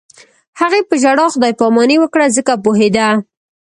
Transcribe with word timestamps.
هغې 0.59 0.81
په 0.89 0.95
ژړا 1.01 1.25
خدای 1.33 1.53
پاماني 1.59 1.97
وکړه 1.99 2.25
ځکه 2.37 2.53
پوهېده 2.63 3.07